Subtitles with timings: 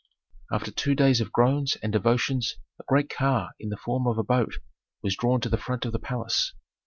[0.51, 4.23] After two days of groans and devotions a great car in the form of a
[4.23, 4.55] boat
[5.03, 6.55] was drawn to the front of the palace.